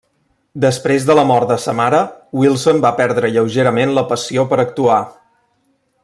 Després 0.63 1.03
de 1.09 1.15
la 1.19 1.25
mort 1.31 1.51
de 1.51 1.57
sa 1.65 1.75
mare, 1.81 1.99
Wilson 2.41 2.81
va 2.89 2.93
perdre 3.03 3.31
lleugerament 3.37 3.93
la 3.99 4.05
passió 4.13 4.47
per 4.55 4.59
actuar. 4.65 4.99